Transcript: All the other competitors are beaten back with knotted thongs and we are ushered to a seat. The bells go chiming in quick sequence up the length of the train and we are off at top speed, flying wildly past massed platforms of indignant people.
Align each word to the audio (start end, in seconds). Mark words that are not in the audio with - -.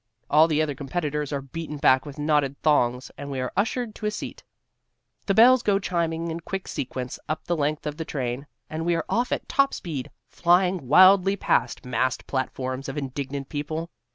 All 0.31 0.47
the 0.47 0.63
other 0.63 0.73
competitors 0.73 1.31
are 1.31 1.43
beaten 1.43 1.77
back 1.77 2.07
with 2.07 2.17
knotted 2.17 2.57
thongs 2.63 3.11
and 3.19 3.29
we 3.29 3.39
are 3.39 3.51
ushered 3.55 3.93
to 3.93 4.07
a 4.07 4.09
seat. 4.09 4.43
The 5.27 5.35
bells 5.35 5.61
go 5.61 5.77
chiming 5.77 6.31
in 6.31 6.39
quick 6.39 6.67
sequence 6.67 7.19
up 7.29 7.43
the 7.43 7.55
length 7.55 7.85
of 7.85 7.97
the 7.97 8.03
train 8.05 8.47
and 8.67 8.83
we 8.83 8.95
are 8.95 9.05
off 9.09 9.31
at 9.31 9.47
top 9.47 9.75
speed, 9.75 10.09
flying 10.27 10.87
wildly 10.87 11.35
past 11.35 11.85
massed 11.85 12.25
platforms 12.25 12.89
of 12.89 12.97
indignant 12.97 13.47
people. 13.49 13.91